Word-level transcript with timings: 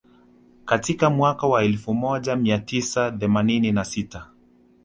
Katika 0.65 1.09
mwaka 1.09 1.47
wa 1.47 1.63
elfu 1.63 1.93
moja 1.93 2.35
mia 2.35 2.59
tisa 2.59 3.11
themanini 3.11 3.71
na 3.71 3.85
sita 3.85 4.27